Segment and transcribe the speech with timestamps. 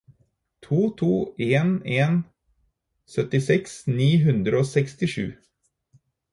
[0.63, 1.09] to to
[1.57, 1.69] en
[1.99, 2.17] en
[3.15, 5.31] syttiseks ni hundre og sekstisju